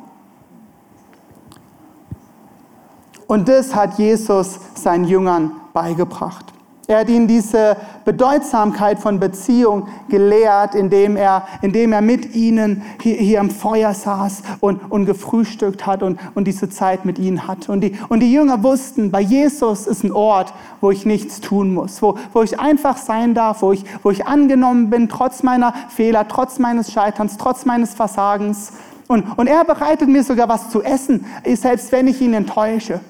[3.27, 6.47] Und das hat Jesus seinen Jüngern beigebracht.
[6.91, 13.17] Er hat ihnen diese Bedeutsamkeit von Beziehung gelehrt, indem er, indem er mit ihnen hier,
[13.17, 17.69] hier am Feuer saß und, und gefrühstückt hat und, und diese Zeit mit ihnen hat.
[17.69, 21.75] Und die, und die Jünger wussten, bei Jesus ist ein Ort, wo ich nichts tun
[21.75, 25.75] muss, wo, wo ich einfach sein darf, wo ich, wo ich angenommen bin, trotz meiner
[25.91, 28.73] Fehler, trotz meines Scheiterns, trotz meines Versagens.
[29.09, 33.01] Und, und er bereitet mir sogar was zu essen, selbst wenn ich ihn enttäusche.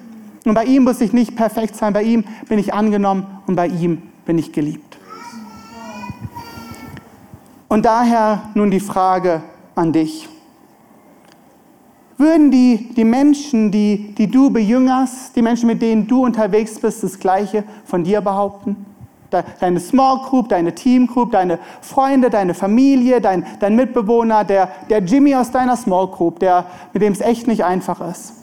[0.45, 3.65] Und bei ihm muss ich nicht perfekt sein, bei ihm bin ich angenommen und bei
[3.65, 4.99] ihm bin ich geliebt.
[7.67, 9.41] Und daher nun die Frage
[9.73, 10.29] an dich.
[12.19, 17.03] Würden die, die Menschen, die, die du bejüngerst, die Menschen, mit denen du unterwegs bist,
[17.03, 18.85] das Gleiche von dir behaupten?
[19.59, 24.99] Deine Small Group, deine Team Group, deine Freunde, deine Familie, dein, dein Mitbewohner, der, der
[24.99, 28.33] Jimmy aus deiner Small Group, der, mit dem es echt nicht einfach ist.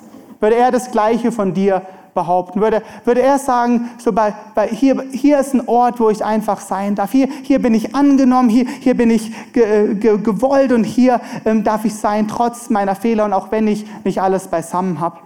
[0.40, 1.82] Würde er das Gleiche von dir
[2.16, 2.60] behaupten?
[2.60, 6.60] Würde, würde er sagen, so bei, bei hier, hier ist ein Ort, wo ich einfach
[6.60, 7.12] sein darf.
[7.12, 11.62] Hier, hier bin ich angenommen, hier, hier bin ich ge, ge, gewollt und hier ähm,
[11.62, 15.25] darf ich sein, trotz meiner Fehler und auch wenn ich nicht alles beisammen habe.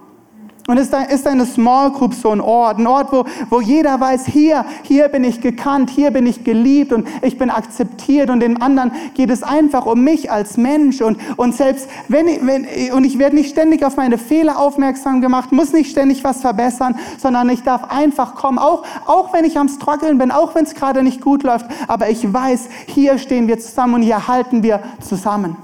[0.66, 4.26] Und ist, ist eine Small Group so ein Ort, ein Ort, wo, wo jeder weiß,
[4.26, 8.60] hier, hier bin ich gekannt, hier bin ich geliebt und ich bin akzeptiert und den
[8.60, 13.18] anderen geht es einfach um mich als Mensch und, und selbst wenn, wenn und ich
[13.18, 17.62] werde nicht ständig auf meine Fehler aufmerksam gemacht, muss nicht ständig was verbessern, sondern ich
[17.62, 21.20] darf einfach kommen, auch, auch wenn ich am struggeln bin, auch wenn es gerade nicht
[21.20, 25.56] gut läuft, aber ich weiß, hier stehen wir zusammen und hier halten wir zusammen.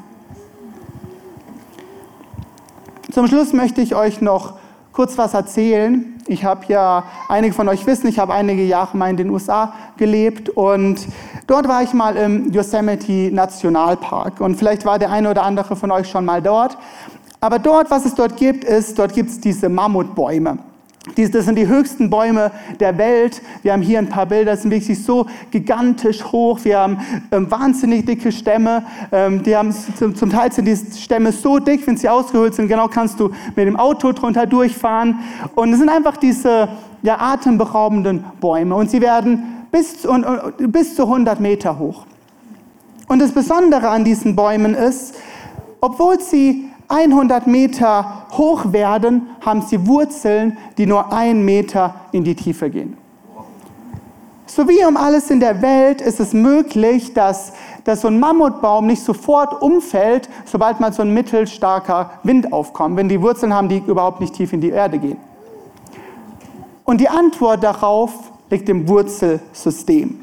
[3.13, 4.55] Zum Schluss möchte ich euch noch
[4.97, 6.15] kurz was erzählen.
[6.27, 9.75] Ich habe ja, einige von euch wissen, ich habe einige Jahre mal in den USA
[9.99, 11.07] gelebt und
[11.47, 15.91] dort war ich mal im Yosemite Nationalpark und vielleicht war der eine oder andere von
[15.91, 16.79] euch schon mal dort.
[17.43, 20.57] Aber dort, was es dort gibt, ist, dort gibt es diese Mammutbäume.
[21.15, 23.41] Das sind die höchsten Bäume der Welt.
[23.63, 26.59] Wir haben hier ein paar Bilder, das sind wirklich so gigantisch hoch.
[26.65, 26.99] Wir haben
[27.31, 28.85] ähm, wahnsinnig dicke Stämme.
[29.13, 32.89] Ähm, die haben, zum, Teil sind die Stämme so dick, wenn sie ausgehöhlt sind, genau
[32.89, 35.21] kannst du mit dem Auto drunter durchfahren.
[35.55, 36.69] Und es sind einfach diese
[37.03, 38.75] ja, atemberaubenden Bäume.
[38.75, 40.27] Und sie werden bis, und,
[40.73, 42.05] bis zu 100 Meter hoch.
[43.07, 45.15] Und das Besondere an diesen Bäumen ist,
[45.81, 52.35] obwohl sie 100 Meter hoch werden, haben sie Wurzeln, die nur einen Meter in die
[52.35, 52.97] Tiefe gehen.
[54.47, 57.53] So wie um alles in der Welt ist es möglich, dass,
[57.85, 63.09] dass so ein Mammutbaum nicht sofort umfällt, sobald mal so ein mittelstarker Wind aufkommt, wenn
[63.09, 65.19] die Wurzeln haben, die überhaupt nicht tief in die Erde gehen.
[66.85, 68.13] Und die Antwort darauf
[68.49, 70.21] liegt im Wurzelsystem.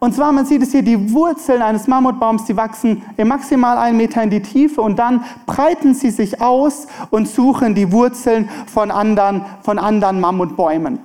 [0.00, 4.22] Und zwar, man sieht es hier, die Wurzeln eines Mammutbaums, die wachsen maximal einen Meter
[4.22, 9.44] in die Tiefe und dann breiten sie sich aus und suchen die Wurzeln von anderen,
[9.62, 11.00] von anderen Mammutbäumen.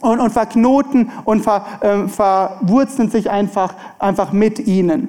[0.00, 5.08] Und, und verknoten und ver, äh, verwurzeln sich einfach, einfach mit ihnen.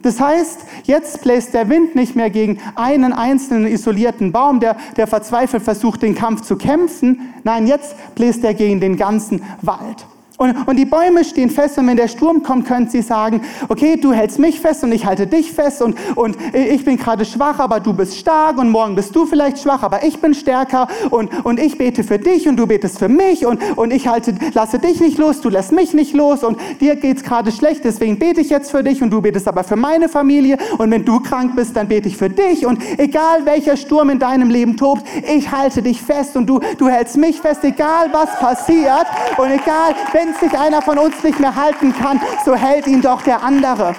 [0.00, 5.06] Das heißt, jetzt bläst der Wind nicht mehr gegen einen einzelnen isolierten Baum, der, der
[5.06, 7.32] verzweifelt versucht, den Kampf zu kämpfen.
[7.44, 10.06] Nein, jetzt bläst er gegen den ganzen Wald.
[10.38, 13.96] Und, und die Bäume stehen fest und wenn der Sturm kommt, können sie sagen, okay,
[13.96, 17.58] du hältst mich fest und ich halte dich fest und, und ich bin gerade schwach,
[17.58, 21.44] aber du bist stark und morgen bist du vielleicht schwach, aber ich bin stärker und,
[21.44, 24.78] und ich bete für dich und du betest für mich und, und ich halte, lasse
[24.78, 28.18] dich nicht los, du lässt mich nicht los und dir geht es gerade schlecht, deswegen
[28.18, 31.20] bete ich jetzt für dich und du betest aber für meine Familie und wenn du
[31.20, 35.04] krank bist, dann bete ich für dich und egal welcher Sturm in deinem Leben tobt,
[35.34, 39.94] ich halte dich fest und du, du hältst mich fest, egal was passiert und egal,
[40.12, 43.42] wenn wenn sich einer von uns nicht mehr halten kann, so hält ihn doch der
[43.42, 43.94] andere.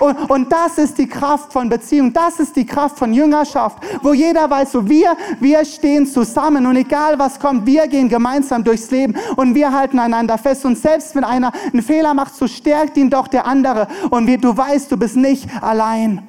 [0.00, 4.14] Und, und, das ist die Kraft von Beziehung, das ist die Kraft von Jüngerschaft, wo
[4.14, 8.90] jeder weiß, so wir, wir stehen zusammen und egal was kommt, wir gehen gemeinsam durchs
[8.90, 10.64] Leben und wir halten einander fest.
[10.64, 14.38] Und selbst wenn einer einen Fehler macht, so stärkt ihn doch der andere und wir,
[14.38, 16.26] du weißt, du bist nicht allein.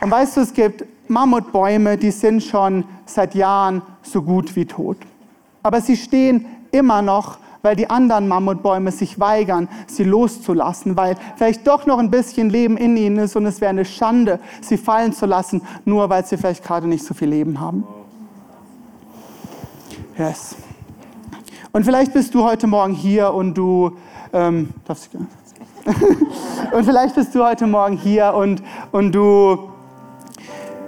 [0.00, 4.96] Und weißt du, es gibt Mammutbäume, die sind schon seit Jahren so gut wie tot.
[5.62, 11.66] Aber sie stehen immer noch, weil die anderen Mammutbäume sich weigern, sie loszulassen, weil vielleicht
[11.66, 15.12] doch noch ein bisschen Leben in ihnen ist und es wäre eine Schande, sie fallen
[15.12, 17.84] zu lassen, nur weil sie vielleicht gerade nicht so viel Leben haben.
[20.18, 20.56] Yes.
[21.70, 23.92] Und vielleicht bist du heute Morgen hier und du
[24.32, 24.70] ähm,
[26.72, 29.71] und vielleicht bist du heute Morgen hier und, und du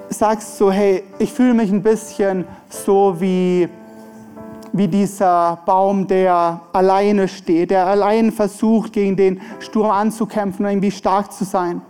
[0.08, 3.68] sagst so, hey, ich fühle mich ein bisschen so wie,
[4.72, 10.90] wie dieser Baum, der alleine steht, der allein versucht, gegen den Sturm anzukämpfen und irgendwie
[10.90, 11.80] stark zu sein.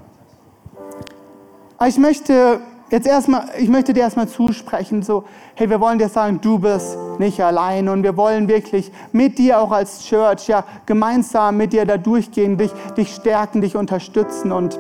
[1.77, 5.25] Aber ich möchte jetzt erstmal, ich möchte dir erstmal zusprechen, so,
[5.55, 9.61] hey, wir wollen dir sagen, du bist nicht allein und wir wollen wirklich mit dir
[9.61, 14.79] auch als Church, ja, gemeinsam mit dir da durchgehen, dich, dich stärken, dich unterstützen und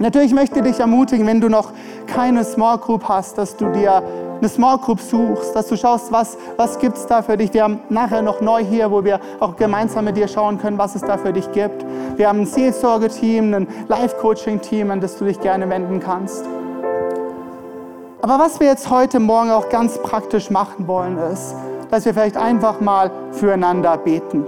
[0.00, 1.72] Natürlich möchte ich dich ermutigen, wenn du noch
[2.06, 4.02] keine Small Group hast, dass du dir
[4.38, 7.52] eine Small Group suchst, dass du schaust, was, was gibt es da für dich.
[7.52, 10.94] Wir haben nachher noch neu hier, wo wir auch gemeinsam mit dir schauen können, was
[10.94, 11.84] es da für dich gibt.
[12.16, 16.44] Wir haben ein Seelsorge-Team, ein Life-Coaching-Team, an das du dich gerne wenden kannst.
[18.22, 21.56] Aber was wir jetzt heute Morgen auch ganz praktisch machen wollen, ist,
[21.90, 24.44] dass wir vielleicht einfach mal füreinander beten.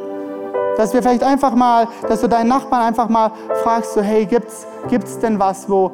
[0.80, 4.66] Dass wir vielleicht einfach mal, dass du deinen Nachbarn einfach mal fragst, so hey, gibt's,
[4.88, 5.90] gibt's denn was, wo,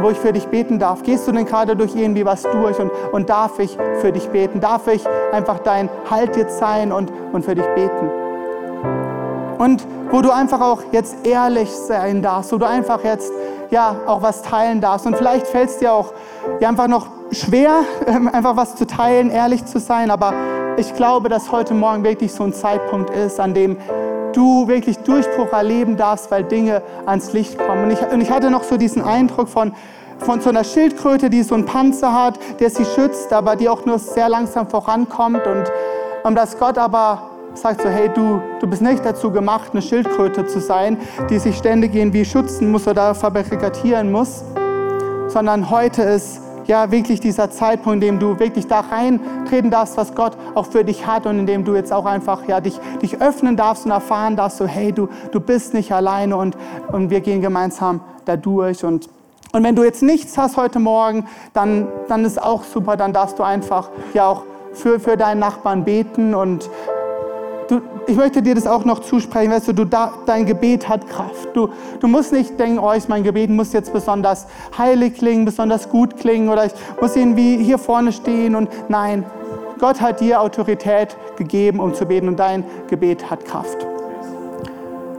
[0.00, 1.02] wo ich für dich beten darf?
[1.02, 4.60] Gehst du denn gerade durch irgendwie was durch und, und darf ich für dich beten?
[4.60, 8.08] Darf ich einfach dein Halt jetzt sein und, und für dich beten?
[9.58, 13.32] Und wo du einfach auch jetzt ehrlich sein darfst, wo du einfach jetzt
[13.70, 15.08] ja auch was teilen darfst.
[15.08, 16.12] Und vielleicht fällt es dir auch
[16.60, 20.08] ja, einfach noch schwer, einfach was zu teilen, ehrlich zu sein.
[20.08, 20.34] Aber
[20.76, 23.76] ich glaube, dass heute Morgen wirklich so ein Zeitpunkt ist, an dem
[24.32, 27.84] du wirklich Durchbruch erleben darfst, weil Dinge ans Licht kommen.
[27.84, 29.72] Und ich, und ich hatte noch so diesen Eindruck von,
[30.18, 33.84] von so einer Schildkröte, die so einen Panzer hat, der sie schützt, aber die auch
[33.86, 35.46] nur sehr langsam vorankommt.
[35.46, 35.64] Und,
[36.24, 40.46] und dass Gott aber sagt so, hey, du, du bist nicht dazu gemacht, eine Schildkröte
[40.46, 44.44] zu sein, die sich ständig irgendwie schützen muss oder verbarrikadieren muss,
[45.28, 50.14] sondern heute ist ja wirklich dieser Zeitpunkt, in dem du wirklich da reintreten darfst, was
[50.14, 53.20] Gott auch für dich hat und in dem du jetzt auch einfach ja, dich, dich
[53.20, 56.56] öffnen darfst und erfahren darfst, so hey, du, du bist nicht alleine und,
[56.92, 59.08] und wir gehen gemeinsam da durch und
[59.52, 63.36] und wenn du jetzt nichts hast heute Morgen, dann, dann ist auch super, dann darfst
[63.36, 66.70] du einfach ja auch für, für deinen Nachbarn beten und
[68.10, 71.48] ich möchte dir das auch noch zusprechen, weißt du, du da, dein Gebet hat Kraft.
[71.54, 71.68] Du,
[72.00, 74.46] du musst nicht denken, oh, ich, mein Gebet muss jetzt besonders
[74.76, 79.24] heilig klingen, besonders gut klingen oder ich muss irgendwie hier vorne stehen und nein,
[79.78, 83.78] Gott hat dir Autorität gegeben, um zu beten und dein Gebet hat Kraft.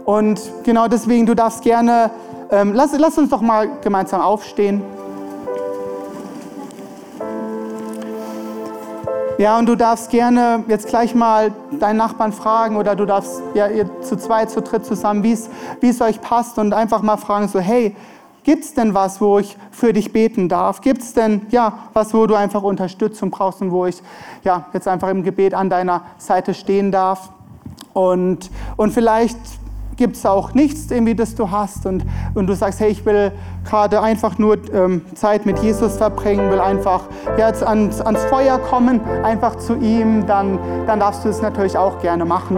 [0.03, 2.11] Und genau deswegen, du darfst gerne,
[2.51, 4.83] ähm, lass, lass uns doch mal gemeinsam aufstehen.
[9.37, 13.67] Ja, und du darfst gerne jetzt gleich mal deinen Nachbarn fragen oder du darfst ja
[13.67, 17.59] ihr zu zweit, zu dritt zusammen, wie es euch passt und einfach mal fragen so,
[17.59, 17.95] hey,
[18.43, 20.81] gibt es denn was, wo ich für dich beten darf?
[20.81, 24.01] Gibt es denn ja was, wo du einfach Unterstützung brauchst und wo ich
[24.43, 27.31] ja jetzt einfach im Gebet an deiner Seite stehen darf?
[27.93, 29.37] Und, und vielleicht
[30.01, 33.31] gibt es auch nichts, irgendwie, das du hast und, und du sagst, hey, ich will
[33.69, 37.03] gerade einfach nur ähm, Zeit mit Jesus verbringen, will einfach
[37.37, 42.01] jetzt ans, ans Feuer kommen, einfach zu ihm, dann, dann darfst du es natürlich auch
[42.01, 42.57] gerne machen.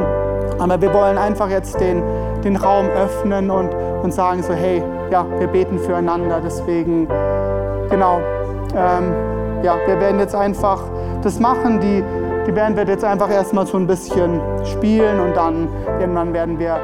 [0.57, 2.01] Aber wir wollen einfach jetzt den,
[2.45, 3.73] den Raum öffnen und,
[4.03, 4.81] und sagen so, hey,
[5.11, 6.39] ja, wir beten füreinander.
[6.41, 7.09] Deswegen,
[7.89, 8.21] genau,
[8.73, 9.13] ähm,
[9.63, 10.81] ja, wir werden jetzt einfach
[11.21, 11.81] das machen.
[11.81, 12.01] Die,
[12.47, 15.67] die Band wird jetzt einfach erstmal so ein bisschen spielen und dann
[15.99, 16.79] irgendwann werden wir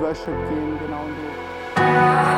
[0.00, 2.29] Worship gehen, genau.